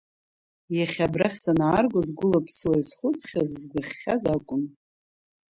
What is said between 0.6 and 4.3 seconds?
Иахьа абрахь санааргоз гәыла-ԥсыла исхәыцхьаз, изгәаӷьхьаз